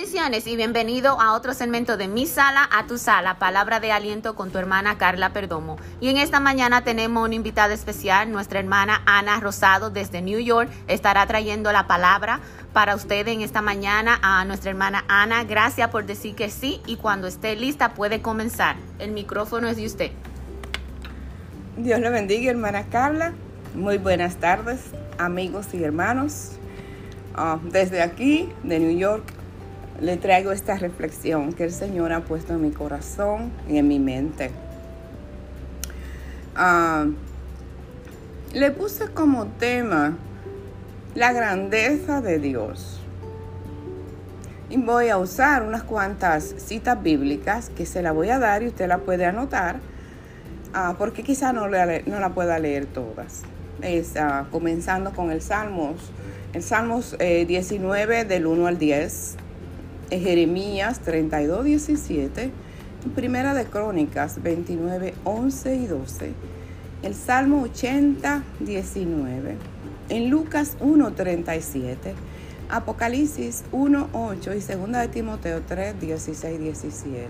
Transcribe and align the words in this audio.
Bendiciones 0.00 0.46
y 0.46 0.56
bienvenido 0.56 1.20
a 1.20 1.34
otro 1.34 1.52
segmento 1.52 1.98
de 1.98 2.08
Mi 2.08 2.24
Sala 2.24 2.66
a 2.72 2.86
Tu 2.86 2.96
Sala, 2.96 3.38
palabra 3.38 3.80
de 3.80 3.92
aliento 3.92 4.34
con 4.34 4.50
tu 4.50 4.56
hermana 4.56 4.96
Carla 4.96 5.34
Perdomo. 5.34 5.76
Y 6.00 6.08
en 6.08 6.16
esta 6.16 6.40
mañana 6.40 6.84
tenemos 6.84 7.22
una 7.22 7.34
invitada 7.34 7.74
especial, 7.74 8.32
nuestra 8.32 8.60
hermana 8.60 9.02
Ana 9.04 9.38
Rosado 9.40 9.90
desde 9.90 10.22
New 10.22 10.38
York. 10.40 10.70
Estará 10.88 11.26
trayendo 11.26 11.70
la 11.70 11.86
palabra 11.86 12.40
para 12.72 12.94
usted 12.94 13.28
en 13.28 13.42
esta 13.42 13.60
mañana 13.60 14.18
a 14.22 14.42
nuestra 14.46 14.70
hermana 14.70 15.04
Ana. 15.06 15.44
Gracias 15.44 15.90
por 15.90 16.06
decir 16.06 16.34
que 16.34 16.48
sí 16.48 16.80
y 16.86 16.96
cuando 16.96 17.26
esté 17.26 17.54
lista 17.54 17.92
puede 17.92 18.22
comenzar. 18.22 18.76
El 18.98 19.10
micrófono 19.10 19.68
es 19.68 19.76
de 19.76 19.84
usted. 19.84 20.12
Dios 21.76 22.00
le 22.00 22.08
bendiga, 22.08 22.50
hermana 22.50 22.86
Carla. 22.90 23.34
Muy 23.74 23.98
buenas 23.98 24.36
tardes, 24.36 24.80
amigos 25.18 25.66
y 25.74 25.84
hermanos. 25.84 26.52
Ah, 27.34 27.58
desde 27.62 28.00
aquí, 28.00 28.48
de 28.64 28.80
New 28.80 28.96
York, 28.96 29.34
le 30.00 30.16
traigo 30.16 30.52
esta 30.52 30.76
reflexión 30.76 31.52
que 31.52 31.64
el 31.64 31.72
Señor 31.72 32.12
ha 32.12 32.20
puesto 32.20 32.54
en 32.54 32.62
mi 32.62 32.70
corazón 32.70 33.50
y 33.68 33.78
en 33.78 33.88
mi 33.88 33.98
mente. 33.98 34.50
Ah, 36.56 37.06
le 38.52 38.70
puse 38.70 39.08
como 39.08 39.46
tema 39.46 40.16
la 41.14 41.32
grandeza 41.32 42.20
de 42.20 42.38
Dios. 42.38 43.00
Y 44.68 44.76
voy 44.76 45.08
a 45.08 45.18
usar 45.18 45.64
unas 45.64 45.82
cuantas 45.82 46.54
citas 46.58 47.02
bíblicas 47.02 47.70
que 47.70 47.86
se 47.86 48.02
la 48.02 48.12
voy 48.12 48.30
a 48.30 48.38
dar 48.38 48.62
y 48.62 48.68
usted 48.68 48.86
la 48.86 48.98
puede 48.98 49.26
anotar, 49.26 49.80
ah, 50.72 50.94
porque 50.96 51.22
quizá 51.22 51.52
no, 51.52 51.66
no, 51.68 52.20
la 52.20 52.28
pueda 52.34 52.58
leer 52.58 52.86
todas. 52.86 53.42
Es, 53.82 54.16
ah, 54.16 54.46
comenzando 54.50 55.12
con 55.12 55.30
el 55.30 55.42
Salmos, 55.42 56.12
el 56.52 56.62
Salmos 56.62 57.16
19 57.18 58.20
eh, 58.20 58.24
del 58.24 58.46
1 58.46 58.66
al 58.66 58.78
10, 58.78 59.36
Jeremías 60.18 61.00
32, 61.00 61.64
17, 61.64 62.50
Primera 63.14 63.54
de 63.54 63.64
Crónicas 63.64 64.42
29, 64.42 65.14
11 65.24 65.76
y 65.76 65.86
12, 65.86 66.32
el 67.02 67.14
Salmo 67.14 67.62
80, 67.62 68.42
19, 68.60 69.56
en 70.08 70.30
Lucas 70.30 70.76
1, 70.80 71.12
37, 71.12 72.14
Apocalipsis 72.68 73.64
1, 73.72 74.08
8 74.12 74.54
y 74.54 74.60
Segunda 74.60 75.00
de 75.00 75.08
Timoteo 75.08 75.62
3, 75.66 76.00
16, 76.00 76.60
17. 76.60 77.28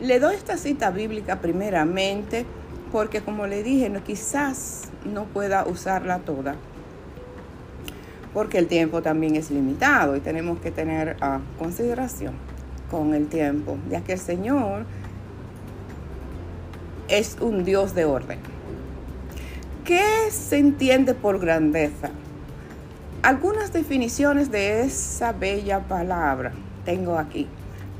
Le 0.00 0.20
doy 0.20 0.36
esta 0.36 0.56
cita 0.56 0.90
bíblica 0.90 1.40
primeramente 1.40 2.44
porque 2.92 3.22
como 3.22 3.46
le 3.46 3.62
dije, 3.62 3.88
no, 3.88 4.04
quizás 4.04 4.82
no 5.04 5.24
pueda 5.24 5.66
usarla 5.66 6.18
toda 6.18 6.56
porque 8.32 8.58
el 8.58 8.66
tiempo 8.66 9.02
también 9.02 9.36
es 9.36 9.50
limitado 9.50 10.16
y 10.16 10.20
tenemos 10.20 10.58
que 10.60 10.70
tener 10.70 11.16
a 11.20 11.40
consideración 11.58 12.34
con 12.90 13.14
el 13.14 13.28
tiempo, 13.28 13.76
ya 13.90 14.02
que 14.02 14.14
el 14.14 14.18
Señor 14.18 14.84
es 17.08 17.36
un 17.40 17.64
Dios 17.64 17.94
de 17.94 18.04
orden. 18.04 18.38
¿Qué 19.84 20.30
se 20.30 20.58
entiende 20.58 21.14
por 21.14 21.38
grandeza? 21.38 22.10
Algunas 23.22 23.72
definiciones 23.72 24.50
de 24.50 24.82
esa 24.82 25.32
bella 25.32 25.80
palabra 25.80 26.52
tengo 26.84 27.18
aquí. 27.18 27.46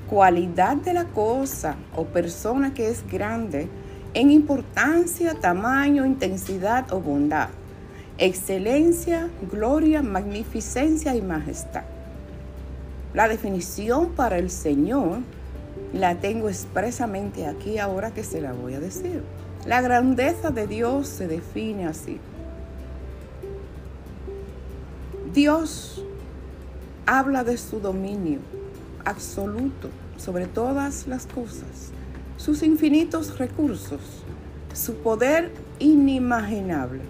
Cualidad 0.08 0.76
de 0.76 0.94
la 0.94 1.04
cosa 1.06 1.76
o 1.96 2.04
persona 2.04 2.74
que 2.74 2.88
es 2.88 3.04
grande 3.10 3.68
en 4.14 4.30
importancia, 4.30 5.34
tamaño, 5.34 6.04
intensidad 6.04 6.92
o 6.92 7.00
bondad 7.00 7.48
excelencia, 8.24 9.28
gloria, 9.50 10.00
magnificencia 10.00 11.16
y 11.16 11.22
majestad. 11.22 11.82
La 13.14 13.26
definición 13.26 14.10
para 14.10 14.38
el 14.38 14.48
Señor 14.48 15.18
la 15.92 16.14
tengo 16.14 16.48
expresamente 16.48 17.48
aquí 17.48 17.78
ahora 17.78 18.12
que 18.12 18.22
se 18.22 18.40
la 18.40 18.52
voy 18.52 18.74
a 18.74 18.80
decir. 18.80 19.24
La 19.66 19.80
grandeza 19.80 20.52
de 20.52 20.68
Dios 20.68 21.08
se 21.08 21.26
define 21.26 21.88
así. 21.88 22.20
Dios 25.34 26.04
habla 27.06 27.42
de 27.42 27.56
su 27.56 27.80
dominio 27.80 28.38
absoluto 29.04 29.88
sobre 30.16 30.46
todas 30.46 31.08
las 31.08 31.26
cosas, 31.26 31.90
sus 32.36 32.62
infinitos 32.62 33.36
recursos, 33.38 34.00
su 34.74 34.94
poder 34.94 35.50
inimaginable 35.80 37.00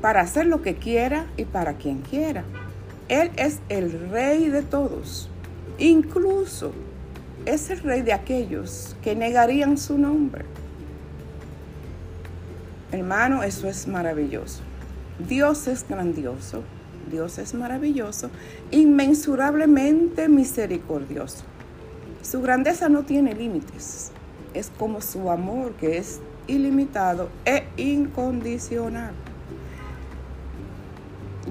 para 0.00 0.20
hacer 0.20 0.46
lo 0.46 0.62
que 0.62 0.76
quiera 0.76 1.26
y 1.36 1.44
para 1.44 1.74
quien 1.74 2.00
quiera. 2.00 2.44
Él 3.08 3.30
es 3.36 3.60
el 3.68 4.10
rey 4.10 4.48
de 4.48 4.62
todos. 4.62 5.30
Incluso 5.78 6.72
es 7.44 7.70
el 7.70 7.80
rey 7.80 8.02
de 8.02 8.12
aquellos 8.12 8.96
que 9.02 9.14
negarían 9.14 9.78
su 9.78 9.98
nombre. 9.98 10.44
Hermano, 12.92 13.42
eso 13.42 13.68
es 13.68 13.86
maravilloso. 13.86 14.62
Dios 15.18 15.66
es 15.66 15.86
grandioso, 15.88 16.62
Dios 17.10 17.38
es 17.38 17.54
maravilloso, 17.54 18.30
inmensurablemente 18.70 20.28
misericordioso. 20.28 21.44
Su 22.22 22.42
grandeza 22.42 22.88
no 22.88 23.04
tiene 23.04 23.34
límites. 23.34 24.10
Es 24.52 24.70
como 24.76 25.00
su 25.00 25.30
amor 25.30 25.72
que 25.74 25.98
es 25.98 26.20
ilimitado 26.46 27.28
e 27.44 27.66
incondicional. 27.76 29.12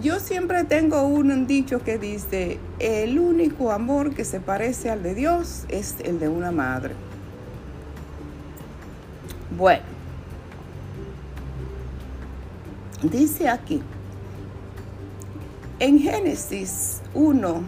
Yo 0.01 0.19
siempre 0.19 0.65
tengo 0.65 1.03
un 1.03 1.47
dicho 1.47 1.79
que 1.81 1.97
dice, 1.97 2.59
el 2.79 3.17
único 3.17 3.71
amor 3.71 4.13
que 4.13 4.25
se 4.25 4.41
parece 4.41 4.89
al 4.89 5.01
de 5.01 5.15
Dios 5.15 5.63
es 5.69 5.95
el 6.03 6.19
de 6.19 6.27
una 6.27 6.51
madre. 6.51 6.93
Bueno, 9.57 9.83
dice 13.03 13.47
aquí, 13.47 13.81
en 15.79 15.99
Génesis 15.99 17.01
1, 17.13 17.63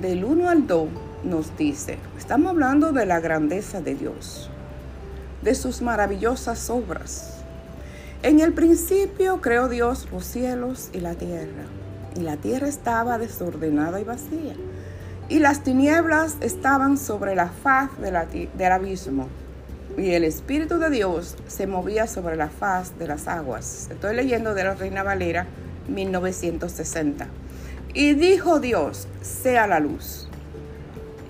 del 0.00 0.24
1 0.24 0.48
al 0.48 0.66
2, 0.66 0.88
nos 1.22 1.56
dice, 1.56 1.98
estamos 2.18 2.50
hablando 2.50 2.90
de 2.90 3.06
la 3.06 3.20
grandeza 3.20 3.80
de 3.80 3.94
Dios, 3.94 4.50
de 5.42 5.54
sus 5.54 5.80
maravillosas 5.80 6.68
obras 6.70 7.35
en 8.26 8.40
el 8.40 8.52
principio 8.52 9.40
creó 9.40 9.68
Dios 9.68 10.08
los 10.10 10.24
cielos 10.24 10.90
y 10.92 10.98
la 10.98 11.14
tierra, 11.14 11.62
y 12.16 12.22
la 12.22 12.36
tierra 12.36 12.66
estaba 12.66 13.18
desordenada 13.18 14.00
y 14.00 14.04
vacía, 14.04 14.56
y 15.28 15.38
las 15.38 15.62
tinieblas 15.62 16.36
estaban 16.40 16.98
sobre 16.98 17.36
la 17.36 17.50
faz 17.50 17.88
del 18.00 18.72
abismo, 18.72 19.28
y 19.96 20.10
el 20.10 20.24
Espíritu 20.24 20.80
de 20.80 20.90
Dios 20.90 21.36
se 21.46 21.68
movía 21.68 22.08
sobre 22.08 22.34
la 22.34 22.48
faz 22.48 22.98
de 22.98 23.06
las 23.06 23.28
aguas. 23.28 23.86
Estoy 23.92 24.16
leyendo 24.16 24.54
de 24.54 24.64
la 24.64 24.74
Reina 24.74 25.04
Valera 25.04 25.46
1960. 25.86 27.28
Y 27.94 28.14
dijo 28.14 28.58
Dios, 28.58 29.06
sea 29.22 29.68
la 29.68 29.78
luz. 29.78 30.28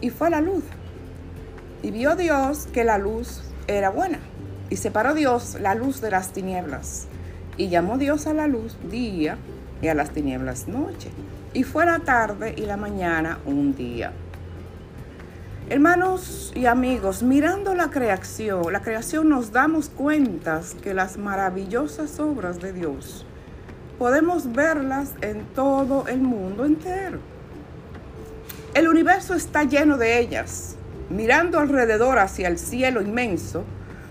Y 0.00 0.08
fue 0.08 0.30
la 0.30 0.40
luz. 0.40 0.64
Y 1.82 1.90
vio 1.90 2.16
Dios 2.16 2.68
que 2.72 2.84
la 2.84 2.96
luz 2.96 3.42
era 3.66 3.90
buena. 3.90 4.18
Y 4.70 4.76
separó 4.76 5.14
Dios 5.14 5.56
la 5.60 5.74
luz 5.74 6.00
de 6.00 6.10
las 6.10 6.32
tinieblas. 6.32 7.06
Y 7.56 7.68
llamó 7.68 7.98
Dios 7.98 8.26
a 8.26 8.34
la 8.34 8.46
luz 8.46 8.76
día 8.90 9.38
y 9.80 9.88
a 9.88 9.94
las 9.94 10.10
tinieblas 10.10 10.68
noche. 10.68 11.10
Y 11.52 11.62
fue 11.62 11.86
la 11.86 12.00
tarde 12.00 12.54
y 12.56 12.62
la 12.62 12.76
mañana 12.76 13.38
un 13.46 13.74
día. 13.74 14.12
Hermanos 15.68 16.52
y 16.54 16.66
amigos, 16.66 17.22
mirando 17.22 17.74
la 17.74 17.90
creación, 17.90 18.72
la 18.72 18.82
creación 18.82 19.28
nos 19.28 19.50
damos 19.52 19.88
cuenta 19.88 20.60
que 20.82 20.94
las 20.94 21.16
maravillosas 21.16 22.20
obras 22.20 22.60
de 22.60 22.72
Dios 22.72 23.26
podemos 23.98 24.52
verlas 24.52 25.12
en 25.22 25.44
todo 25.54 26.06
el 26.08 26.20
mundo 26.20 26.64
entero. 26.64 27.18
El 28.74 28.88
universo 28.88 29.34
está 29.34 29.64
lleno 29.64 29.96
de 29.96 30.18
ellas. 30.18 30.76
Mirando 31.08 31.58
alrededor 31.58 32.18
hacia 32.18 32.48
el 32.48 32.58
cielo 32.58 33.00
inmenso, 33.00 33.64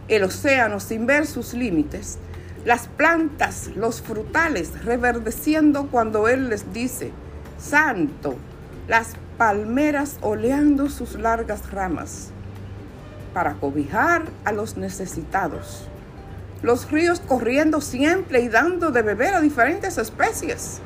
el 0.07 0.23
océano 0.23 0.79
sin 0.79 1.05
ver 1.05 1.25
sus 1.25 1.53
límites, 1.53 2.17
las 2.63 2.87
plantas, 2.87 3.69
los 3.75 4.01
frutales 4.01 4.83
reverdeciendo 4.83 5.87
cuando 5.87 6.27
Él 6.27 6.49
les 6.49 6.73
dice, 6.73 7.11
Santo, 7.57 8.35
las 8.87 9.13
palmeras 9.37 10.17
oleando 10.21 10.89
sus 10.89 11.15
largas 11.15 11.71
ramas 11.71 12.29
para 13.33 13.53
cobijar 13.55 14.23
a 14.45 14.51
los 14.51 14.77
necesitados, 14.77 15.87
los 16.61 16.89
ríos 16.89 17.19
corriendo 17.19 17.81
siempre 17.81 18.41
y 18.41 18.49
dando 18.49 18.91
de 18.91 19.01
beber 19.01 19.35
a 19.35 19.41
diferentes 19.41 19.97
especies, 19.97 20.79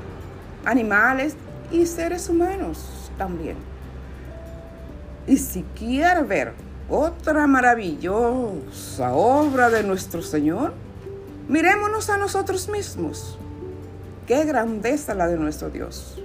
animales 0.65 1.35
y 1.71 1.85
seres 1.85 2.27
humanos 2.27 3.11
también. 3.17 3.57
Y 5.27 5.37
si 5.37 5.63
quiere 5.77 6.23
ver 6.23 6.53
otra 6.89 7.47
maravillosa 7.47 9.13
obra 9.13 9.69
de 9.69 9.83
nuestro 9.83 10.21
Señor, 10.21 10.73
mirémonos 11.47 12.09
a 12.09 12.17
nosotros 12.17 12.67
mismos. 12.69 13.37
Qué 14.27 14.43
grandeza 14.45 15.13
la 15.13 15.27
de 15.27 15.37
nuestro 15.37 15.69
Dios. 15.69 16.21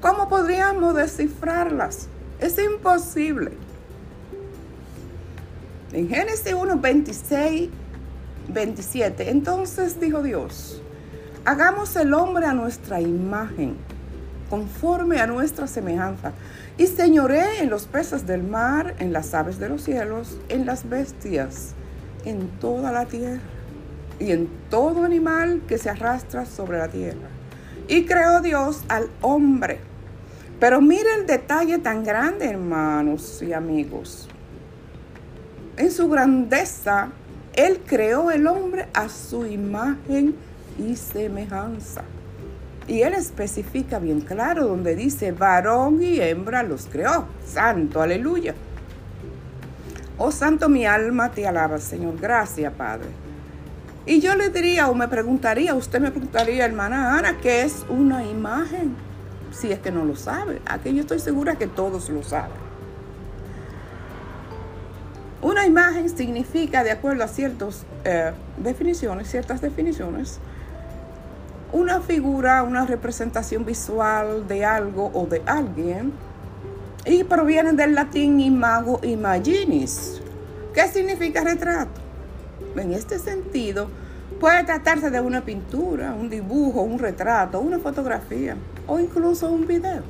¿Cómo 0.00 0.28
podríamos 0.28 0.94
descifrarlas? 0.94 2.08
Es 2.38 2.58
imposible. 2.58 3.52
En 5.92 6.08
Génesis 6.08 6.52
1, 6.52 6.78
26, 6.78 7.70
27, 8.48 9.30
entonces 9.30 10.00
dijo 10.00 10.22
Dios, 10.22 10.82
hagamos 11.44 11.94
el 11.96 12.14
hombre 12.14 12.46
a 12.46 12.52
nuestra 12.52 13.00
imagen, 13.00 13.76
conforme 14.50 15.20
a 15.20 15.26
nuestra 15.26 15.66
semejanza, 15.66 16.32
y 16.76 16.86
señoré 16.86 17.60
en 17.60 17.70
los 17.70 17.86
peces 17.86 18.26
del 18.26 18.42
mar, 18.42 18.94
en 18.98 19.12
las 19.12 19.34
aves 19.34 19.58
de 19.58 19.68
los 19.68 19.82
cielos, 19.82 20.38
en 20.48 20.66
las 20.66 20.88
bestias, 20.88 21.74
en 22.24 22.48
toda 22.60 22.92
la 22.92 23.06
tierra, 23.06 23.40
y 24.18 24.32
en 24.32 24.48
todo 24.70 25.04
animal 25.04 25.62
que 25.66 25.78
se 25.78 25.90
arrastra 25.90 26.46
sobre 26.46 26.78
la 26.78 26.88
tierra. 26.88 27.28
Y 27.88 28.06
creó 28.06 28.40
Dios 28.40 28.82
al 28.88 29.08
hombre. 29.20 29.80
Pero 30.60 30.80
mire 30.80 31.08
el 31.18 31.26
detalle 31.26 31.78
tan 31.78 32.04
grande, 32.04 32.46
hermanos 32.46 33.42
y 33.42 33.52
amigos. 33.52 34.28
En 35.76 35.90
su 35.90 36.08
grandeza, 36.08 37.08
Él 37.54 37.80
creó 37.84 38.30
el 38.30 38.46
hombre 38.46 38.86
a 38.94 39.08
su 39.08 39.44
imagen 39.46 40.36
y 40.78 40.96
semejanza. 40.96 42.04
Y 42.86 43.02
Él 43.02 43.14
especifica 43.14 43.98
bien 43.98 44.20
claro 44.20 44.66
donde 44.66 44.94
dice, 44.94 45.32
varón 45.32 46.02
y 46.02 46.20
hembra 46.20 46.62
los 46.62 46.86
creó. 46.86 47.26
Santo, 47.46 48.02
aleluya. 48.02 48.54
Oh 50.18 50.30
Santo, 50.30 50.68
mi 50.68 50.86
alma 50.86 51.30
te 51.30 51.46
alaba, 51.46 51.78
Señor. 51.78 52.18
Gracias, 52.20 52.72
Padre. 52.74 53.08
Y 54.06 54.20
yo 54.20 54.34
le 54.34 54.50
diría 54.50 54.88
o 54.88 54.94
me 54.94 55.08
preguntaría, 55.08 55.74
usted 55.74 55.98
me 55.98 56.10
preguntaría, 56.10 56.66
hermana 56.66 57.18
Ana, 57.18 57.38
¿qué 57.40 57.62
es 57.62 57.86
una 57.88 58.22
imagen? 58.24 58.94
Si 59.50 59.72
es 59.72 59.78
que 59.78 59.90
no 59.90 60.04
lo 60.04 60.14
sabe. 60.14 60.60
Aquí 60.66 60.92
yo 60.92 61.00
estoy 61.00 61.20
segura 61.20 61.56
que 61.56 61.66
todos 61.66 62.10
lo 62.10 62.22
saben. 62.22 62.64
Una 65.40 65.66
imagen 65.66 66.08
significa, 66.08 66.84
de 66.84 66.90
acuerdo 66.90 67.24
a 67.24 67.28
ciertas 67.28 67.84
eh, 68.04 68.32
definiciones, 68.58 69.30
ciertas 69.30 69.60
definiciones, 69.60 70.38
una 71.74 72.00
figura, 72.00 72.62
una 72.62 72.86
representación 72.86 73.64
visual 73.64 74.46
de 74.46 74.64
algo 74.64 75.10
o 75.12 75.26
de 75.26 75.42
alguien 75.44 76.12
y 77.04 77.24
proviene 77.24 77.72
del 77.72 77.96
latín 77.96 78.38
imago 78.38 79.00
imaginis. 79.02 80.20
¿Qué 80.72 80.86
significa 80.86 81.42
retrato? 81.42 82.00
En 82.76 82.92
este 82.92 83.18
sentido, 83.18 83.88
puede 84.38 84.62
tratarse 84.62 85.10
de 85.10 85.20
una 85.20 85.44
pintura, 85.44 86.14
un 86.14 86.30
dibujo, 86.30 86.82
un 86.82 86.96
retrato, 86.96 87.58
una 87.58 87.80
fotografía 87.80 88.56
o 88.86 89.00
incluso 89.00 89.50
un 89.50 89.66
video. 89.66 90.04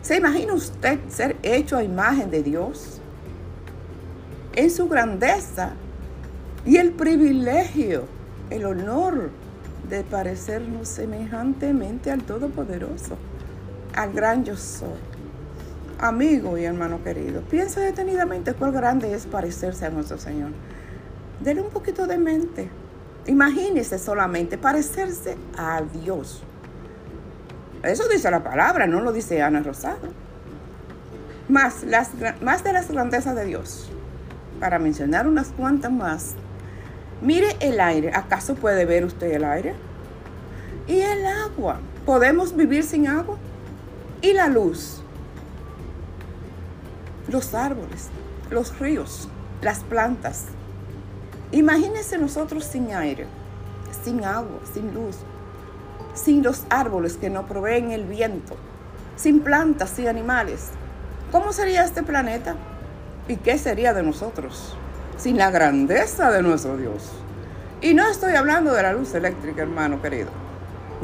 ¿Se 0.00 0.16
imagina 0.16 0.54
usted 0.54 0.98
ser 1.10 1.36
hecho 1.42 1.76
a 1.76 1.84
imagen 1.84 2.30
de 2.30 2.42
Dios? 2.42 3.02
En 4.54 4.70
su 4.70 4.88
grandeza 4.88 5.72
y 6.64 6.78
el 6.78 6.92
privilegio, 6.92 8.04
el 8.48 8.64
honor 8.64 9.43
de 9.88 10.02
parecernos 10.02 10.88
semejantemente 10.88 12.10
al 12.10 12.22
Todopoderoso, 12.22 13.16
al 13.94 14.12
gran 14.12 14.44
yo 14.44 14.56
soy. 14.56 14.88
Amigo 15.98 16.58
y 16.58 16.64
hermano 16.64 17.02
querido, 17.02 17.42
piensa 17.42 17.80
detenidamente 17.80 18.54
cuál 18.54 18.72
grande 18.72 19.14
es 19.14 19.26
parecerse 19.26 19.86
a 19.86 19.90
nuestro 19.90 20.18
Señor. 20.18 20.50
Dele 21.40 21.60
un 21.60 21.70
poquito 21.70 22.06
de 22.06 22.18
mente. 22.18 22.68
Imagínese 23.26 23.98
solamente 23.98 24.58
parecerse 24.58 25.36
a 25.56 25.82
Dios. 25.82 26.42
Eso 27.82 28.08
dice 28.08 28.30
la 28.30 28.42
palabra, 28.42 28.86
no 28.86 29.00
lo 29.00 29.12
dice 29.12 29.42
Ana 29.42 29.62
Rosado. 29.62 30.08
Más, 31.48 31.84
las, 31.84 32.10
más 32.40 32.64
de 32.64 32.72
las 32.72 32.90
grandezas 32.90 33.36
de 33.36 33.44
Dios. 33.44 33.90
Para 34.58 34.78
mencionar 34.78 35.26
unas 35.26 35.48
cuantas 35.48 35.92
más, 35.92 36.34
Mire 37.24 37.56
el 37.60 37.80
aire. 37.80 38.10
¿Acaso 38.14 38.54
puede 38.54 38.84
ver 38.84 39.02
usted 39.02 39.32
el 39.32 39.44
aire? 39.44 39.74
Y 40.86 41.00
el 41.00 41.24
agua. 41.24 41.80
¿Podemos 42.04 42.54
vivir 42.54 42.84
sin 42.84 43.08
agua? 43.08 43.38
Y 44.20 44.34
la 44.34 44.46
luz. 44.46 45.00
Los 47.28 47.54
árboles, 47.54 48.10
los 48.50 48.78
ríos, 48.78 49.30
las 49.62 49.78
plantas. 49.80 50.44
Imagínense 51.50 52.18
nosotros 52.18 52.64
sin 52.64 52.92
aire, 52.92 53.26
sin 54.04 54.22
agua, 54.22 54.60
sin 54.74 54.92
luz, 54.92 55.16
sin 56.12 56.42
los 56.42 56.64
árboles 56.68 57.16
que 57.16 57.30
nos 57.30 57.46
proveen 57.46 57.90
el 57.90 58.04
viento, 58.04 58.54
sin 59.16 59.40
plantas, 59.40 59.88
sin 59.88 60.08
animales. 60.08 60.72
¿Cómo 61.32 61.54
sería 61.54 61.84
este 61.84 62.02
planeta? 62.02 62.54
¿Y 63.28 63.36
qué 63.36 63.56
sería 63.56 63.94
de 63.94 64.02
nosotros? 64.02 64.76
Sin 65.16 65.38
la 65.38 65.50
grandeza 65.50 66.30
de 66.30 66.42
nuestro 66.42 66.76
Dios. 66.76 67.10
Y 67.80 67.94
no 67.94 68.08
estoy 68.08 68.34
hablando 68.34 68.72
de 68.72 68.82
la 68.82 68.92
luz 68.92 69.14
eléctrica, 69.14 69.62
hermano 69.62 70.00
querido, 70.00 70.30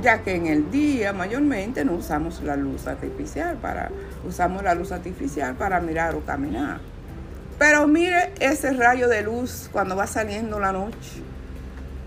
ya 0.03 0.23
que 0.23 0.35
en 0.35 0.47
el 0.47 0.71
día 0.71 1.13
mayormente 1.13 1.85
no 1.85 1.93
usamos 1.93 2.43
la 2.43 2.57
luz 2.57 2.87
artificial 2.87 3.57
para 3.57 3.91
usamos 4.27 4.63
la 4.63 4.75
luz 4.75 4.93
artificial 4.93 5.55
para 5.55 5.81
mirar 5.81 6.15
o 6.15 6.21
caminar. 6.21 6.81
Pero 7.59 7.87
mire 7.87 8.33
ese 8.41 8.73
rayo 8.73 9.09
de 9.09 9.23
luz 9.23 9.69
cuando 9.71 9.95
va 9.95 10.07
saliendo 10.07 10.59
la 10.59 10.73
noche 10.73 11.23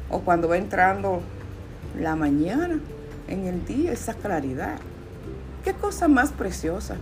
o 0.09 0.21
cuando 0.21 0.47
va 0.47 0.57
entrando 0.57 1.21
la 1.99 2.15
mañana 2.15 2.79
en 3.27 3.45
el 3.45 3.65
día, 3.65 3.91
esa 3.91 4.15
claridad. 4.15 4.77
Qué 5.63 5.73
cosa 5.73 6.07
más 6.07 6.31
preciosa. 6.31 6.95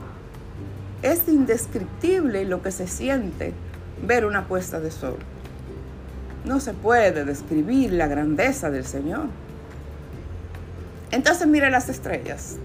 Es 1.02 1.28
indescriptible 1.28 2.46
lo 2.46 2.62
que 2.62 2.72
se 2.72 2.88
siente 2.88 3.54
ver 4.06 4.26
una 4.26 4.48
puesta 4.48 4.80
de 4.80 4.92
sol. 4.92 5.18
No 6.46 6.60
se 6.60 6.74
puede 6.74 7.24
describir 7.24 7.94
la 7.94 8.08
grandeza 8.08 8.70
del 8.72 8.86
Señor. 8.86 9.28
Entonces 11.12 11.48
mire 11.48 11.70
las 11.70 11.90
estrellas. 11.90 12.58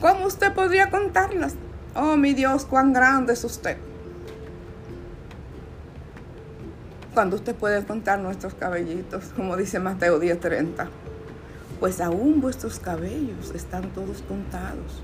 ¿Cómo 0.00 0.26
usted 0.26 0.52
podría 0.52 0.90
contarlas? 0.90 1.54
Oh, 1.94 2.16
mi 2.16 2.34
Dios, 2.34 2.64
cuán 2.64 2.92
grande 2.92 3.32
es 3.32 3.44
usted. 3.44 3.76
Cuando 7.14 7.36
usted 7.36 7.54
puede 7.54 7.84
contar 7.84 8.20
nuestros 8.20 8.54
cabellitos, 8.54 9.24
como 9.34 9.56
dice 9.56 9.80
Mateo 9.80 10.20
10:30, 10.20 10.88
pues 11.80 12.00
aún 12.00 12.40
vuestros 12.40 12.78
cabellos 12.78 13.52
están 13.54 13.90
todos 13.90 14.22
contados. 14.22 15.02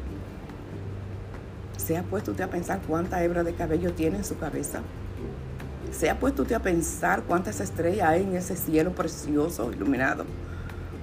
¿Se 1.76 1.96
ha 1.96 2.02
puesto 2.02 2.32
usted 2.32 2.44
a 2.44 2.50
pensar 2.50 2.80
cuánta 2.86 3.22
hebra 3.24 3.42
de 3.42 3.54
cabello 3.54 3.92
tiene 3.94 4.18
en 4.18 4.24
su 4.24 4.38
cabeza? 4.38 4.80
¿Se 5.98 6.10
ha 6.10 6.18
puesto 6.18 6.42
usted 6.42 6.56
a 6.56 6.60
pensar 6.60 7.22
cuántas 7.22 7.60
estrellas 7.60 8.08
hay 8.08 8.22
en 8.24 8.34
ese 8.34 8.56
cielo 8.56 8.92
precioso, 8.92 9.70
iluminado? 9.70 10.24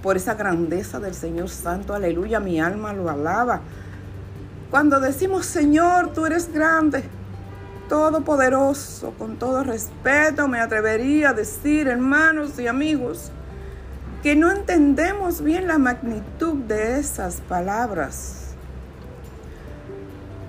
Por 0.04 0.18
esa 0.18 0.34
grandeza 0.34 1.00
del 1.00 1.14
Señor 1.14 1.50
Santo, 1.50 1.94
aleluya, 1.94 2.42
mi 2.42 2.60
alma 2.60 2.92
lo 2.92 3.10
alaba. 3.10 3.62
Cuando 4.70 5.00
decimos, 5.00 5.46
Señor, 5.46 6.12
tú 6.12 6.26
eres 6.26 6.52
grande, 6.52 7.04
todopoderoso, 7.88 9.14
con 9.18 9.38
todo 9.38 9.64
respeto, 9.64 10.50
me 10.50 10.60
atrevería 10.60 11.30
a 11.30 11.34
decir, 11.34 11.88
hermanos 11.88 12.60
y 12.60 12.68
amigos, 12.68 13.32
que 14.22 14.36
no 14.36 14.52
entendemos 14.52 15.42
bien 15.42 15.68
la 15.68 15.78
magnitud 15.78 16.56
de 16.66 17.00
esas 17.00 17.36
palabras. 17.42 18.56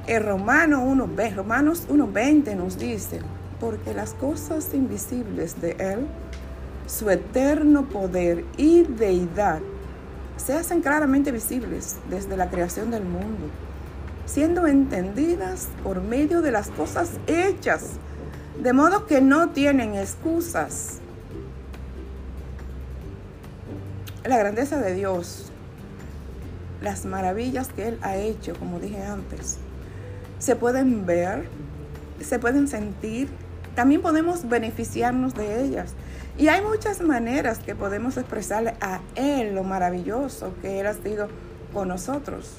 1, 0.08 0.20
Romanos 0.20 1.86
1.20 1.88 2.56
nos 2.56 2.76
dice, 2.76 3.20
porque 3.62 3.94
las 3.94 4.12
cosas 4.14 4.74
invisibles 4.74 5.60
de 5.60 5.76
Él, 5.78 6.08
su 6.88 7.08
eterno 7.10 7.88
poder 7.88 8.44
y 8.56 8.82
deidad, 8.82 9.60
se 10.36 10.54
hacen 10.54 10.82
claramente 10.82 11.30
visibles 11.30 11.98
desde 12.10 12.36
la 12.36 12.50
creación 12.50 12.90
del 12.90 13.04
mundo, 13.04 13.46
siendo 14.26 14.66
entendidas 14.66 15.68
por 15.84 16.02
medio 16.02 16.42
de 16.42 16.50
las 16.50 16.70
cosas 16.70 17.10
hechas, 17.28 17.90
de 18.60 18.72
modo 18.72 19.06
que 19.06 19.20
no 19.20 19.50
tienen 19.50 19.94
excusas. 19.94 20.98
La 24.24 24.38
grandeza 24.38 24.80
de 24.80 24.92
Dios, 24.92 25.52
las 26.82 27.04
maravillas 27.04 27.68
que 27.68 27.86
Él 27.86 27.98
ha 28.02 28.16
hecho, 28.16 28.56
como 28.58 28.80
dije 28.80 29.04
antes, 29.04 29.58
se 30.40 30.56
pueden 30.56 31.06
ver, 31.06 31.48
se 32.20 32.40
pueden 32.40 32.66
sentir, 32.66 33.28
también 33.74 34.02
podemos 34.02 34.48
beneficiarnos 34.48 35.34
de 35.34 35.64
ellas. 35.64 35.94
Y 36.38 36.48
hay 36.48 36.62
muchas 36.62 37.00
maneras 37.00 37.58
que 37.58 37.74
podemos 37.74 38.16
expresarle 38.16 38.74
a 38.80 39.00
Él 39.14 39.54
lo 39.54 39.64
maravilloso 39.64 40.54
que 40.62 40.80
Él 40.80 40.86
ha 40.86 40.94
sido 40.94 41.28
con 41.72 41.88
nosotros. 41.88 42.52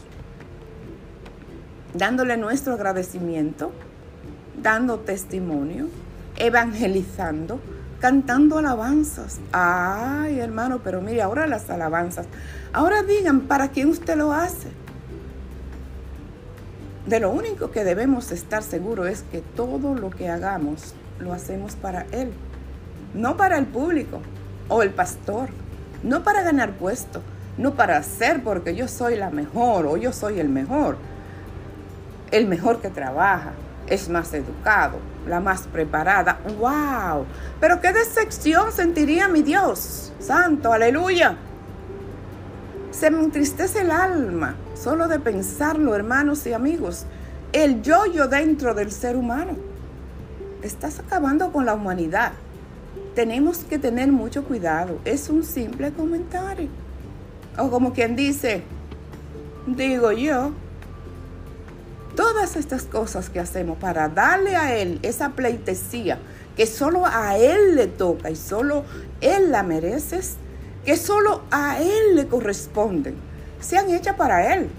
Dándole 1.93 2.38
nuestro 2.38 2.74
agradecimiento, 2.74 3.72
dando 4.62 5.00
testimonio, 5.00 5.88
evangelizando, 6.38 7.60
cantando 8.00 8.58
alabanzas. 8.58 9.39
Ay, 9.51 10.39
hermano, 10.39 10.82
pero 10.84 11.01
mire, 11.01 11.22
ahora 11.22 11.48
las 11.48 11.70
alabanzas. 11.70 12.25
Ahora 12.74 13.03
digan, 13.03 13.41
¿para 13.41 13.70
quién 13.70 13.89
usted 13.89 14.17
lo 14.17 14.34
hace? 14.34 14.70
de 17.05 17.20
lo 17.20 17.32
único 17.32 17.72
que 17.72 17.84
debemos 17.84 18.32
estar 18.32 18.63
seguros 18.63 19.08
es 19.08 19.24
que 19.24 19.41
todo 19.41 19.96
lo 19.96 20.10
que 20.10 20.29
hagamos 20.29 20.93
lo 21.24 21.34
hacemos 21.34 21.75
para 21.75 22.06
Él, 22.12 22.32
no 23.13 23.38
para 23.38 23.58
el 23.58 23.65
público 23.65 24.22
o 24.70 24.84
el 24.84 24.92
pastor, 24.92 25.50
no 26.03 26.24
para 26.24 26.44
ganar 26.44 26.74
puesto, 26.74 27.22
no 27.58 27.74
para 27.75 27.98
hacer 27.98 28.44
porque 28.44 28.75
yo 28.75 28.88
soy 28.88 29.15
la 29.15 29.30
mejor 29.30 29.88
o 29.88 29.98
yo 29.98 30.12
soy 30.13 30.39
el 30.39 30.50
mejor, 30.50 30.98
el 32.32 32.48
mejor 32.48 32.82
que 32.82 32.89
trabaja, 32.89 33.53
es 33.88 34.10
más 34.10 34.34
educado, 34.34 34.98
la 35.27 35.39
más 35.39 35.68
preparada. 35.68 36.39
¡Wow! 36.60 37.25
Pero 37.60 37.80
qué 37.82 37.92
decepción 37.92 38.72
sentiría 38.72 39.27
mi 39.27 39.42
Dios. 39.42 40.13
Santo, 40.20 40.72
aleluya. 40.72 41.36
Se 42.92 43.12
me 43.12 43.20
entristece 43.24 43.82
el 43.82 43.92
alma 43.92 44.56
solo 44.75 45.08
de 45.08 45.20
pensarlo, 45.20 45.96
hermanos 45.96 46.46
y 46.46 46.53
amigos. 46.53 47.06
El 47.51 47.82
yo-yo 47.82 48.27
dentro 48.27 48.74
del 48.74 48.92
ser 48.92 49.15
humano. 49.15 49.56
Estás 50.63 51.00
acabando 51.00 51.51
con 51.51 51.65
la 51.65 51.74
humanidad. 51.74 52.32
Tenemos 53.15 53.60
que 53.60 53.77
tener 53.77 54.12
mucho 54.12 54.46
cuidado. 54.46 54.98
Es 55.03 55.29
un 55.29 55.43
simple 55.43 55.91
comentario. 55.91 56.70
O 57.58 57.70
como 57.70 57.91
quien 57.91 58.15
dice, 58.15 58.63
digo 59.67 60.13
yo, 60.13 60.53
todas 62.15 62.55
estas 62.55 62.84
cosas 62.84 63.29
que 63.29 63.41
hacemos 63.41 63.77
para 63.77 64.08
darle 64.08 64.55
a 64.55 64.75
Él 64.75 65.00
esa 65.03 65.32
pleitesía 65.32 66.20
que 66.55 66.65
solo 66.65 67.05
a 67.05 67.38
Él 67.38 67.75
le 67.75 67.88
toca 67.88 68.29
y 68.29 68.36
solo 68.36 68.86
Él 69.22 69.51
la 69.51 69.63
mereces, 69.63 70.36
que 70.86 70.96
solo 70.96 71.41
a 71.51 71.82
Él 71.82 72.15
le 72.15 72.27
corresponden, 72.27 73.15
sean 73.60 73.89
hechas 73.89 74.15
para 74.15 74.53
Él, 74.53 74.70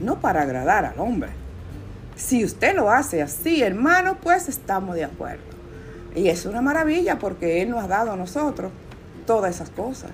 no 0.00 0.20
para 0.20 0.42
agradar 0.42 0.84
al 0.84 0.98
hombre. 0.98 1.39
Si 2.20 2.44
usted 2.44 2.76
lo 2.76 2.90
hace 2.90 3.22
así, 3.22 3.62
hermano, 3.62 4.18
pues 4.20 4.48
estamos 4.48 4.94
de 4.94 5.04
acuerdo. 5.04 5.42
Y 6.14 6.28
es 6.28 6.44
una 6.44 6.60
maravilla 6.60 7.18
porque 7.18 7.62
Él 7.62 7.70
nos 7.70 7.82
ha 7.82 7.88
dado 7.88 8.12
a 8.12 8.16
nosotros 8.16 8.70
todas 9.26 9.54
esas 9.54 9.70
cosas. 9.70 10.10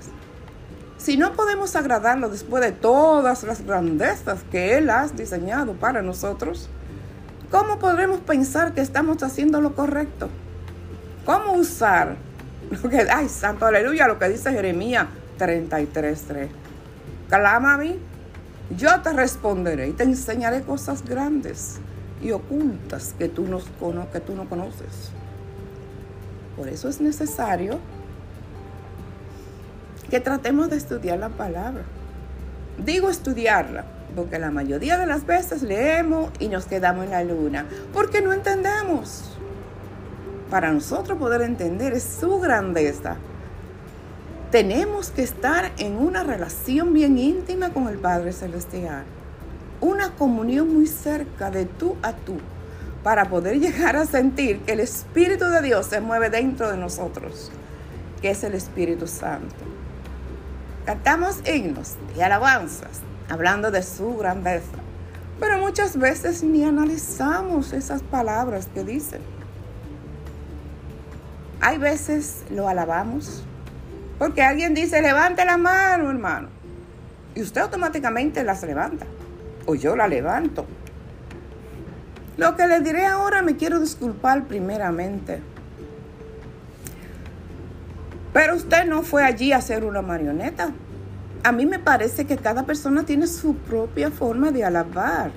Si 0.99 1.17
no 1.17 1.33
podemos 1.33 1.75
agradarlo 1.75 2.31
después 2.31 2.63
de 2.63 2.71
todas 2.71 3.43
las 3.43 3.67
grandezas 3.67 4.45
que 4.53 4.79
Él 4.79 4.89
ha 4.89 5.09
diseñado 5.09 5.75
para 5.75 6.01
nosotros, 6.01 6.71
¿cómo 7.51 7.81
podremos 7.81 8.21
pensar 8.21 8.73
que 8.73 8.83
estamos 8.83 9.21
haciendo 9.25 9.61
lo 9.61 9.75
correcto? 9.75 10.29
¿Cómo 11.27 11.55
usar 11.55 12.17
lo 12.71 12.89
que, 12.89 13.05
ay, 13.11 13.29
santo 13.29 13.67
aleluya, 13.67 14.07
lo 14.07 14.19
que 14.21 14.29
dice 14.29 14.53
Jeremías 14.53 15.07
33.3? 15.41 16.49
Clama 17.29 17.75
a 17.75 17.79
mí, 17.79 17.99
yo 18.77 19.01
te 19.03 19.13
responderé 19.13 19.89
y 19.89 19.93
te 19.93 20.05
enseñaré 20.05 20.63
cosas 20.63 21.05
grandes 21.05 21.81
y 22.23 22.33
ocultas 22.33 23.15
que 23.19 23.29
tú, 23.29 23.47
no, 23.47 23.61
que 24.11 24.21
tú 24.21 24.35
no 24.35 24.49
conoces. 24.49 25.11
Por 26.57 26.69
eso 26.69 26.89
es 26.89 27.01
necesario 27.01 27.79
que 30.11 30.21
tratemos 30.21 30.71
de 30.71 30.77
estudiar 30.77 31.19
la 31.19 31.29
palabra. 31.29 31.83
Digo 32.85 33.11
estudiarla, 33.11 33.85
porque 34.15 34.39
la 34.39 34.51
mayoría 34.51 34.99
de 34.99 35.07
las 35.07 35.27
veces 35.27 35.63
leemos 35.63 36.31
y 36.39 36.49
nos 36.49 36.67
quedamos 36.67 37.05
en 37.05 37.11
la 37.11 37.25
luna, 37.25 37.67
porque 37.93 38.23
no 38.23 38.33
entendemos. 38.33 39.37
Para 40.51 40.73
nosotros 40.73 41.19
poder 41.19 41.43
entender 41.43 42.01
su 42.01 42.39
grandeza, 42.39 43.17
tenemos 44.51 45.11
que 45.11 45.23
estar 45.23 45.73
en 45.77 45.97
una 45.97 46.23
relación 46.23 46.95
bien 46.95 47.19
íntima 47.19 47.71
con 47.71 47.89
el 47.89 47.99
Padre 47.99 48.33
Celestial, 48.33 49.05
una 49.81 50.11
comunión 50.11 50.73
muy 50.73 50.87
cerca 50.87 51.51
de 51.51 51.65
tú 51.67 51.97
a 52.03 52.13
tú, 52.13 52.39
para 53.03 53.29
poder 53.29 53.61
llegar 53.61 53.97
a 53.97 54.07
sentir 54.07 54.61
que 54.61 54.73
el 54.73 54.81
Espíritu 54.81 55.45
de 55.45 55.63
Dios 55.63 55.87
se 55.87 56.01
mueve 56.01 56.31
dentro 56.31 56.71
de 56.71 56.77
nosotros, 56.77 57.51
que 58.21 58.31
es 58.31 58.43
el 58.45 58.55
Espíritu 58.55 59.07
Santo. 59.07 59.55
Cantamos 60.85 61.41
himnos 61.47 61.95
y 62.17 62.21
alabanzas 62.21 63.01
hablando 63.29 63.71
de 63.71 63.83
su 63.83 64.17
grandeza, 64.17 64.79
pero 65.39 65.59
muchas 65.59 65.97
veces 65.97 66.43
ni 66.43 66.65
analizamos 66.65 67.73
esas 67.73 68.03
palabras 68.03 68.69
que 68.73 68.85
dicen. 68.85 69.21
Hay 71.61 71.79
veces 71.79 72.43
lo 72.51 72.69
alabamos 72.69 73.43
porque 74.19 74.43
alguien 74.43 74.75
dice, 74.75 75.03
levante 75.03 75.45
la 75.45 75.59
mano, 75.59 76.11
hermano. 76.11 76.49
Y 77.35 77.43
usted 77.43 77.61
automáticamente 77.61 78.43
las 78.45 78.63
levanta. 78.63 79.07
O 79.67 79.75
yo 79.75 79.97
la 79.97 80.09
levanto. 80.09 80.67
Lo 82.37 82.57
que 82.57 82.67
le 82.67 82.81
diré 82.81 83.07
ahora 83.07 83.43
me 83.43 83.57
quiero 83.57 83.81
disculpar 83.81 84.45
primeramente 84.45 85.41
pero 88.37 88.55
usted 88.55 88.85
no 88.85 89.01
fue 89.01 89.25
allí 89.25 89.53
a 89.53 89.63
ser 89.63 89.83
una 89.83 90.03
marioneta. 90.03 90.71
A 91.43 91.53
mí 91.53 91.65
me 91.65 91.79
parece 91.79 92.27
que 92.27 92.37
cada 92.37 92.67
persona 92.67 93.03
tiene 93.03 93.29
su 93.29 93.55
propia 93.55 94.11
forma 94.11 94.51
de 94.51 94.63
alabar, 94.63 95.31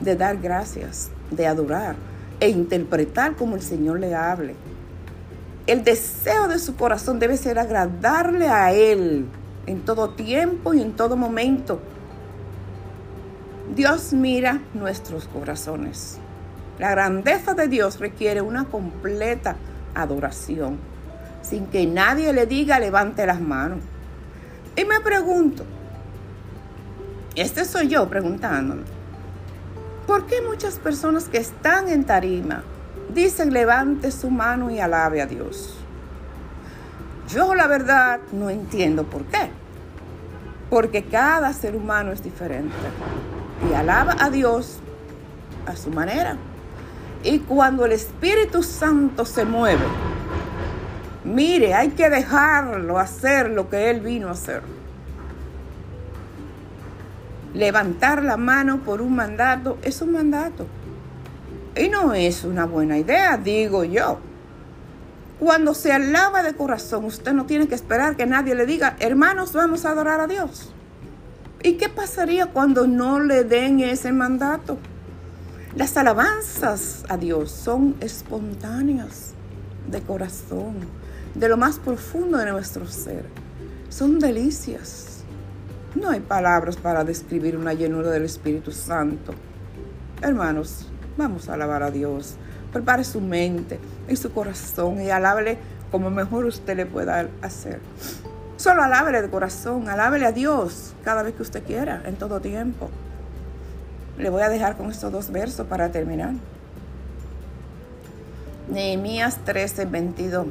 de 0.00 0.16
dar 0.16 0.38
gracias, 0.38 1.10
de 1.30 1.46
adorar 1.46 1.96
e 2.40 2.48
interpretar 2.48 3.36
como 3.36 3.56
el 3.56 3.60
Señor 3.60 4.00
le 4.00 4.14
hable. 4.14 4.54
El 5.66 5.84
deseo 5.84 6.48
de 6.48 6.58
su 6.58 6.76
corazón 6.76 7.18
debe 7.18 7.36
ser 7.36 7.58
agradarle 7.58 8.48
a 8.48 8.72
Él 8.72 9.26
en 9.66 9.80
todo 9.82 10.14
tiempo 10.14 10.72
y 10.72 10.80
en 10.80 10.92
todo 10.92 11.14
momento. 11.14 11.78
Dios 13.74 14.12
mira 14.12 14.60
nuestros 14.74 15.26
corazones. 15.26 16.18
La 16.78 16.90
grandeza 16.92 17.54
de 17.54 17.66
Dios 17.66 17.98
requiere 17.98 18.40
una 18.40 18.66
completa 18.66 19.56
adoración 19.94 20.78
sin 21.42 21.66
que 21.66 21.86
nadie 21.86 22.32
le 22.32 22.46
diga 22.46 22.78
levante 22.78 23.26
las 23.26 23.40
manos. 23.40 23.80
Y 24.76 24.84
me 24.84 25.00
pregunto, 25.00 25.64
este 27.34 27.64
soy 27.64 27.88
yo 27.88 28.08
preguntándome, 28.08 28.82
¿por 30.06 30.26
qué 30.26 30.42
muchas 30.42 30.78
personas 30.78 31.28
que 31.28 31.38
están 31.38 31.88
en 31.88 32.04
tarima 32.04 32.62
dicen 33.12 33.52
levante 33.52 34.12
su 34.12 34.30
mano 34.30 34.70
y 34.70 34.78
alabe 34.78 35.20
a 35.22 35.26
Dios? 35.26 35.74
Yo 37.28 37.54
la 37.54 37.66
verdad 37.66 38.20
no 38.32 38.48
entiendo 38.48 39.04
por 39.04 39.24
qué. 39.24 39.50
Porque 40.70 41.04
cada 41.04 41.52
ser 41.52 41.76
humano 41.76 42.12
es 42.12 42.22
diferente 42.22 42.74
y 43.70 43.74
alaba 43.74 44.16
a 44.18 44.30
Dios 44.30 44.80
a 45.66 45.76
su 45.76 45.90
manera. 45.90 46.36
Y 47.22 47.40
cuando 47.40 47.84
el 47.84 47.92
Espíritu 47.92 48.62
Santo 48.62 49.24
se 49.24 49.44
mueve, 49.44 49.84
Mire, 51.26 51.74
hay 51.74 51.88
que 51.90 52.08
dejarlo 52.08 53.00
hacer 53.00 53.50
lo 53.50 53.68
que 53.68 53.90
Él 53.90 54.00
vino 54.00 54.28
a 54.28 54.32
hacer. 54.32 54.62
Levantar 57.52 58.22
la 58.22 58.36
mano 58.36 58.78
por 58.78 59.02
un 59.02 59.16
mandato 59.16 59.76
es 59.82 60.00
un 60.02 60.12
mandato. 60.12 60.66
Y 61.74 61.88
no 61.88 62.14
es 62.14 62.44
una 62.44 62.64
buena 62.64 62.96
idea, 62.96 63.36
digo 63.38 63.82
yo. 63.82 64.20
Cuando 65.40 65.74
se 65.74 65.92
alaba 65.92 66.44
de 66.44 66.54
corazón, 66.54 67.04
usted 67.04 67.32
no 67.32 67.44
tiene 67.44 67.66
que 67.66 67.74
esperar 67.74 68.14
que 68.14 68.24
nadie 68.24 68.54
le 68.54 68.64
diga, 68.64 68.94
hermanos, 69.00 69.52
vamos 69.52 69.84
a 69.84 69.90
adorar 69.90 70.20
a 70.20 70.28
Dios. 70.28 70.72
¿Y 71.62 71.74
qué 71.74 71.88
pasaría 71.88 72.46
cuando 72.46 72.86
no 72.86 73.20
le 73.20 73.44
den 73.44 73.80
ese 73.80 74.12
mandato? 74.12 74.78
Las 75.74 75.96
alabanzas 75.96 77.04
a 77.08 77.16
Dios 77.16 77.50
son 77.50 77.96
espontáneas 78.00 79.32
de 79.90 80.00
corazón 80.00 80.76
de 81.34 81.48
lo 81.48 81.56
más 81.56 81.78
profundo 81.78 82.38
de 82.38 82.50
nuestro 82.50 82.86
ser. 82.86 83.24
Son 83.88 84.18
delicias. 84.18 85.22
No 85.94 86.10
hay 86.10 86.20
palabras 86.20 86.76
para 86.76 87.04
describir 87.04 87.56
una 87.56 87.74
llenura 87.74 88.10
del 88.10 88.24
Espíritu 88.24 88.72
Santo. 88.72 89.34
Hermanos, 90.22 90.88
vamos 91.16 91.48
a 91.48 91.54
alabar 91.54 91.82
a 91.82 91.90
Dios. 91.90 92.36
Prepare 92.72 93.04
su 93.04 93.20
mente 93.20 93.78
y 94.08 94.16
su 94.16 94.32
corazón 94.32 95.00
y 95.00 95.10
alábele 95.10 95.58
como 95.90 96.10
mejor 96.10 96.46
usted 96.46 96.76
le 96.76 96.86
pueda 96.86 97.28
hacer. 97.42 97.80
Solo 98.66 98.82
alábele 98.82 99.22
de 99.22 99.30
corazón, 99.30 99.88
alábele 99.88 100.26
a 100.26 100.32
Dios 100.32 100.92
cada 101.04 101.22
vez 101.22 101.36
que 101.36 101.42
usted 101.42 101.62
quiera, 101.62 102.02
en 102.04 102.16
todo 102.16 102.40
tiempo. 102.40 102.90
Le 104.18 104.28
voy 104.28 104.42
a 104.42 104.48
dejar 104.48 104.76
con 104.76 104.90
estos 104.90 105.12
dos 105.12 105.30
versos 105.30 105.68
para 105.68 105.92
terminar. 105.92 106.32
Nehemías 108.68 109.38
13, 109.44 109.84
22. 109.84 110.48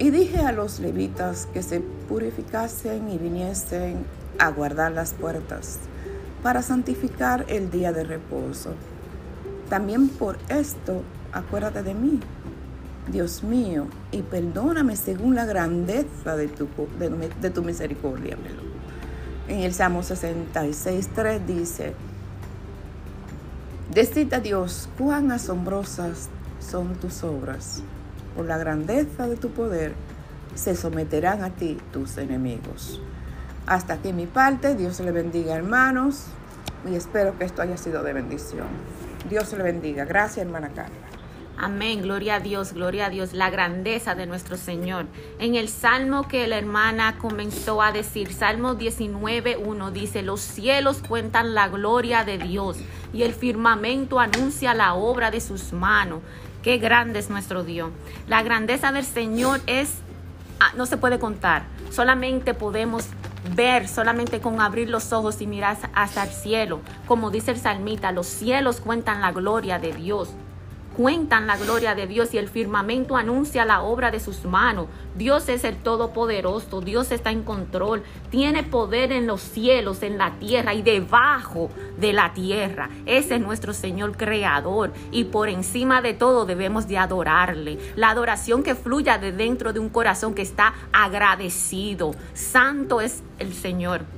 Y 0.00 0.10
dije 0.10 0.40
a 0.40 0.50
los 0.50 0.80
levitas 0.80 1.46
que 1.54 1.62
se 1.62 1.78
purificasen 2.08 3.10
y 3.10 3.16
viniesen 3.16 4.04
a 4.40 4.50
guardar 4.50 4.90
las 4.90 5.12
puertas 5.12 5.78
para 6.42 6.62
santificar 6.62 7.44
el 7.46 7.70
día 7.70 7.92
de 7.92 8.02
reposo. 8.02 8.70
También 9.70 10.08
por 10.08 10.36
esto 10.48 11.02
acuérdate 11.30 11.84
de 11.84 11.94
mí, 11.94 12.18
Dios 13.10 13.44
mío, 13.44 13.86
y 14.10 14.22
perdóname 14.22 14.96
según 14.96 15.34
la 15.34 15.44
grandeza 15.44 16.36
de 16.36 16.48
tu, 16.48 16.68
de, 16.98 17.50
tu 17.50 17.62
misericordia. 17.62 18.36
En 19.48 19.60
el 19.60 19.72
Salmo 19.72 20.02
66, 20.02 21.10
3 21.14 21.46
dice, 21.46 21.94
Decid 23.94 24.34
a 24.34 24.40
Dios 24.40 24.88
cuán 24.98 25.30
asombrosas 25.30 26.28
son 26.58 26.96
tus 26.96 27.22
obras. 27.22 27.82
Por 28.34 28.46
la 28.46 28.58
grandeza 28.58 29.28
de 29.28 29.36
tu 29.36 29.50
poder 29.50 29.94
se 30.56 30.74
someterán 30.74 31.44
a 31.44 31.50
ti 31.50 31.78
tus 31.92 32.18
enemigos. 32.18 33.00
Hasta 33.66 33.94
aquí 33.94 34.12
mi 34.12 34.26
parte. 34.26 34.74
Dios 34.74 35.00
le 35.00 35.12
bendiga, 35.12 35.54
hermanos. 35.54 36.24
Y 36.90 36.94
espero 36.94 37.38
que 37.38 37.44
esto 37.44 37.62
haya 37.62 37.76
sido 37.76 38.02
de 38.02 38.12
bendición. 38.12 38.66
Dios 39.30 39.52
le 39.52 39.62
bendiga. 39.62 40.04
Gracias, 40.04 40.44
hermana 40.44 40.68
Carla. 40.70 41.15
Amén, 41.58 42.02
gloria 42.02 42.34
a 42.34 42.40
Dios, 42.40 42.74
gloria 42.74 43.06
a 43.06 43.10
Dios, 43.10 43.32
la 43.32 43.48
grandeza 43.48 44.14
de 44.14 44.26
nuestro 44.26 44.58
Señor. 44.58 45.06
En 45.38 45.54
el 45.54 45.70
salmo 45.70 46.28
que 46.28 46.46
la 46.46 46.58
hermana 46.58 47.16
comenzó 47.16 47.80
a 47.80 47.92
decir, 47.92 48.30
Salmo 48.34 48.74
19.1 48.74 49.90
dice, 49.90 50.20
los 50.22 50.42
cielos 50.42 50.98
cuentan 51.08 51.54
la 51.54 51.68
gloria 51.68 52.24
de 52.24 52.36
Dios 52.36 52.76
y 53.14 53.22
el 53.22 53.32
firmamento 53.32 54.20
anuncia 54.20 54.74
la 54.74 54.92
obra 54.94 55.30
de 55.30 55.40
sus 55.40 55.72
manos. 55.72 56.20
Qué 56.62 56.76
grande 56.76 57.20
es 57.20 57.30
nuestro 57.30 57.64
Dios. 57.64 57.90
La 58.28 58.42
grandeza 58.42 58.92
del 58.92 59.04
Señor 59.04 59.60
es, 59.66 59.94
ah, 60.60 60.72
no 60.76 60.84
se 60.84 60.98
puede 60.98 61.18
contar, 61.18 61.64
solamente 61.90 62.52
podemos 62.52 63.06
ver 63.54 63.88
solamente 63.88 64.40
con 64.40 64.60
abrir 64.60 64.90
los 64.90 65.12
ojos 65.12 65.40
y 65.40 65.46
mirar 65.46 65.78
hasta 65.94 66.24
el 66.24 66.30
cielo. 66.30 66.80
Como 67.06 67.30
dice 67.30 67.52
el 67.52 67.58
salmita, 67.58 68.12
los 68.12 68.26
cielos 68.26 68.80
cuentan 68.80 69.22
la 69.22 69.32
gloria 69.32 69.78
de 69.78 69.92
Dios 69.92 70.34
cuentan 70.96 71.46
la 71.46 71.58
gloria 71.58 71.94
de 71.94 72.06
Dios 72.06 72.32
y 72.32 72.38
el 72.38 72.48
firmamento 72.48 73.16
anuncia 73.16 73.66
la 73.66 73.82
obra 73.82 74.10
de 74.10 74.18
sus 74.18 74.46
manos. 74.46 74.86
Dios 75.14 75.48
es 75.50 75.64
el 75.64 75.76
Todopoderoso, 75.76 76.80
Dios 76.80 77.12
está 77.12 77.30
en 77.30 77.42
control, 77.42 78.02
tiene 78.30 78.62
poder 78.62 79.12
en 79.12 79.26
los 79.26 79.42
cielos, 79.42 80.02
en 80.02 80.16
la 80.16 80.32
tierra 80.38 80.72
y 80.72 80.80
debajo 80.80 81.70
de 81.98 82.14
la 82.14 82.32
tierra. 82.32 82.88
Ese 83.04 83.34
es 83.34 83.40
nuestro 83.42 83.74
Señor 83.74 84.16
Creador 84.16 84.92
y 85.12 85.24
por 85.24 85.50
encima 85.50 86.00
de 86.00 86.14
todo 86.14 86.46
debemos 86.46 86.88
de 86.88 86.96
adorarle. 86.96 87.78
La 87.94 88.10
adoración 88.10 88.62
que 88.62 88.74
fluya 88.74 89.18
de 89.18 89.32
dentro 89.32 89.74
de 89.74 89.80
un 89.80 89.90
corazón 89.90 90.34
que 90.34 90.42
está 90.42 90.72
agradecido. 90.92 92.14
Santo 92.32 93.02
es 93.02 93.22
el 93.38 93.52
Señor. 93.52 94.15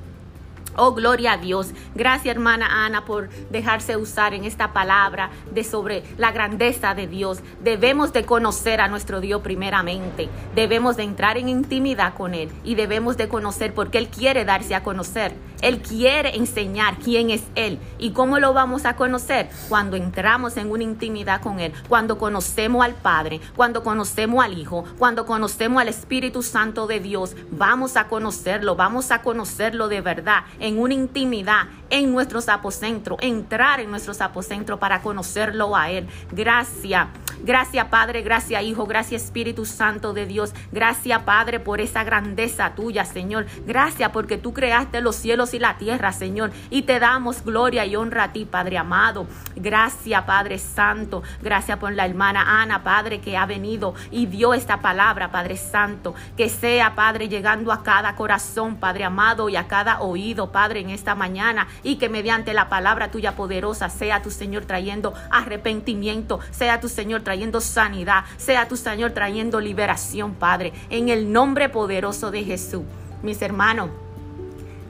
Oh, 0.80 0.92
gloria 0.92 1.32
a 1.32 1.36
Dios. 1.38 1.72
Gracias, 1.96 2.36
hermana 2.36 2.86
Ana, 2.86 3.04
por 3.04 3.28
dejarse 3.50 3.96
usar 3.96 4.32
en 4.32 4.44
esta 4.44 4.72
palabra 4.72 5.30
de 5.52 5.64
sobre 5.64 6.04
la 6.18 6.30
grandeza 6.30 6.94
de 6.94 7.08
Dios. 7.08 7.40
Debemos 7.64 8.12
de 8.12 8.24
conocer 8.24 8.80
a 8.80 8.86
nuestro 8.86 9.20
Dios 9.20 9.42
primeramente. 9.42 10.28
Debemos 10.54 10.96
de 10.96 11.02
entrar 11.02 11.36
en 11.36 11.48
intimidad 11.48 12.14
con 12.14 12.32
Él 12.32 12.48
y 12.62 12.76
debemos 12.76 13.16
de 13.16 13.26
conocer 13.26 13.74
porque 13.74 13.98
Él 13.98 14.06
quiere 14.06 14.44
darse 14.44 14.76
a 14.76 14.84
conocer. 14.84 15.32
Él 15.60 15.80
quiere 15.80 16.36
enseñar 16.36 16.98
quién 16.98 17.30
es 17.30 17.42
Él. 17.54 17.78
¿Y 17.98 18.10
cómo 18.10 18.38
lo 18.38 18.52
vamos 18.52 18.84
a 18.84 18.96
conocer? 18.96 19.48
Cuando 19.68 19.96
entramos 19.96 20.56
en 20.56 20.70
una 20.70 20.84
intimidad 20.84 21.40
con 21.40 21.60
Él, 21.60 21.72
cuando 21.88 22.18
conocemos 22.18 22.84
al 22.84 22.94
Padre, 22.94 23.40
cuando 23.56 23.82
conocemos 23.82 24.44
al 24.44 24.56
Hijo, 24.56 24.84
cuando 24.98 25.26
conocemos 25.26 25.80
al 25.80 25.88
Espíritu 25.88 26.42
Santo 26.42 26.86
de 26.86 27.00
Dios, 27.00 27.34
vamos 27.50 27.96
a 27.96 28.08
conocerlo, 28.08 28.76
vamos 28.76 29.10
a 29.10 29.22
conocerlo 29.22 29.88
de 29.88 30.00
verdad, 30.00 30.44
en 30.60 30.78
una 30.78 30.94
intimidad, 30.94 31.66
en 31.90 32.12
nuestros 32.12 32.48
apocentros, 32.48 33.18
entrar 33.20 33.80
en 33.80 33.90
nuestros 33.90 34.20
apocentros 34.20 34.78
para 34.78 35.02
conocerlo 35.02 35.76
a 35.76 35.90
Él. 35.90 36.08
Gracias. 36.32 37.08
Gracias 37.44 37.86
Padre, 37.86 38.22
gracias 38.22 38.62
Hijo, 38.62 38.86
gracias 38.86 39.22
Espíritu 39.22 39.64
Santo 39.64 40.12
de 40.12 40.26
Dios. 40.26 40.52
Gracias 40.72 41.22
Padre 41.22 41.60
por 41.60 41.80
esa 41.80 42.04
grandeza 42.04 42.74
tuya, 42.74 43.04
Señor. 43.04 43.46
Gracias 43.66 44.10
porque 44.10 44.38
tú 44.38 44.52
creaste 44.52 45.00
los 45.00 45.16
cielos 45.16 45.54
y 45.54 45.58
la 45.58 45.78
tierra, 45.78 46.12
Señor. 46.12 46.50
Y 46.70 46.82
te 46.82 46.98
damos 46.98 47.44
gloria 47.44 47.86
y 47.86 47.96
honra 47.96 48.24
a 48.24 48.32
ti, 48.32 48.44
Padre 48.44 48.78
amado. 48.78 49.26
Gracias 49.56 50.22
Padre 50.24 50.58
Santo. 50.58 51.22
Gracias 51.42 51.78
por 51.78 51.92
la 51.92 52.06
hermana 52.06 52.62
Ana, 52.62 52.82
Padre, 52.82 53.20
que 53.20 53.36
ha 53.36 53.46
venido 53.46 53.94
y 54.10 54.26
dio 54.26 54.54
esta 54.54 54.80
palabra, 54.80 55.30
Padre 55.30 55.56
Santo. 55.56 56.14
Que 56.36 56.48
sea, 56.48 56.94
Padre, 56.94 57.28
llegando 57.28 57.72
a 57.72 57.82
cada 57.82 58.14
corazón, 58.14 58.76
Padre 58.76 59.04
amado, 59.04 59.48
y 59.48 59.56
a 59.56 59.68
cada 59.68 60.00
oído, 60.00 60.52
Padre, 60.52 60.80
en 60.80 60.90
esta 60.90 61.14
mañana. 61.14 61.68
Y 61.82 61.96
que 61.96 62.08
mediante 62.08 62.52
la 62.54 62.68
palabra 62.68 63.10
tuya 63.10 63.36
poderosa 63.36 63.88
sea 63.88 64.22
tu 64.22 64.30
Señor 64.30 64.64
trayendo 64.64 65.14
arrepentimiento, 65.30 66.40
sea 66.50 66.80
tu 66.80 66.88
Señor 66.88 67.22
trayendo 67.28 67.60
sanidad, 67.60 68.24
sea 68.38 68.68
tu 68.68 68.76
Señor 68.78 69.10
trayendo 69.10 69.60
liberación, 69.60 70.32
Padre, 70.32 70.72
en 70.88 71.10
el 71.10 71.30
nombre 71.30 71.68
poderoso 71.68 72.30
de 72.30 72.42
Jesús. 72.42 72.84
Mis 73.22 73.42
hermanos, 73.42 73.90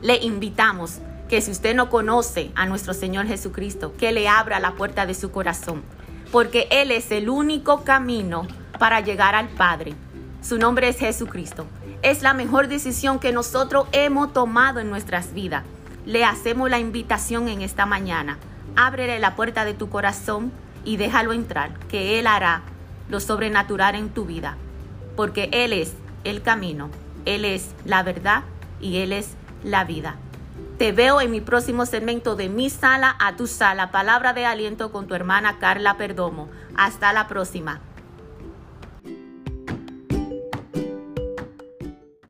le 0.03 0.19
invitamos 0.19 1.01
que 1.29 1.41
si 1.41 1.51
usted 1.51 1.75
no 1.75 1.91
conoce 1.91 2.53
a 2.55 2.65
nuestro 2.67 2.95
Señor 2.95 3.27
Jesucristo, 3.27 3.93
que 3.99 4.13
le 4.13 4.29
abra 4.29 4.61
la 4.61 4.77
puerta 4.77 5.05
de 5.05 5.15
su 5.15 5.33
corazón, 5.33 5.83
porque 6.31 6.69
Él 6.71 6.93
es 6.93 7.11
el 7.11 7.29
único 7.29 7.83
camino 7.83 8.47
para 8.79 9.01
llegar 9.01 9.35
al 9.35 9.49
Padre. 9.49 9.95
Su 10.41 10.59
nombre 10.59 10.89
es 10.89 11.01
Jesucristo. 11.01 11.67
Es 12.03 12.23
la 12.23 12.35
mejor 12.35 12.69
decisión 12.69 13.19
que 13.19 13.33
nosotros 13.33 13.89
hemos 13.91 14.33
tomado 14.33 14.79
en 14.79 14.91
nuestras 14.91 15.35
vidas. 15.35 15.65
Le 16.07 16.25
hacemos 16.25 16.71
la 16.71 16.79
invitación 16.79 17.49
en 17.49 17.63
esta 17.63 17.85
mañana. 17.85 18.39
Ábrele 18.77 19.19
la 19.19 19.35
puerta 19.35 19.65
de 19.65 19.75
tu 19.75 19.91
corazón 19.91 20.53
y 20.89 20.97
déjalo 20.97 21.35
entrar, 21.35 21.79
que 21.91 22.19
Él 22.19 22.27
hará 22.27 22.63
lo 23.11 23.21
sobrenatural 23.21 23.95
en 23.95 24.09
tu 24.09 24.25
vida, 24.25 24.57
porque 25.17 25.51
Él 25.53 25.75
es 25.75 25.93
el 26.25 26.41
camino, 26.41 26.89
Él 27.27 27.45
es 27.45 27.75
la 27.85 28.03
verdad 28.03 28.45
y 28.81 28.97
Él 28.97 29.13
es 29.13 29.35
la 29.63 29.85
vida. 29.85 30.17
Te 30.79 30.93
veo 30.93 31.21
en 31.21 31.31
mi 31.31 31.43
próximo 31.43 31.85
segmento 31.85 32.37
de 32.37 32.49
Mi 32.49 32.71
Sala 32.71 33.15
a 33.21 33.37
tu 33.37 33.47
Sala, 33.47 33.91
palabra 33.91 34.33
de 34.33 34.47
aliento 34.47 34.91
con 34.91 35.07
tu 35.07 35.15
hermana 35.15 35.59
Carla 35.59 35.99
Perdomo. 35.99 36.49
Hasta 36.75 37.13
la 37.13 37.29
próxima. 37.29 37.81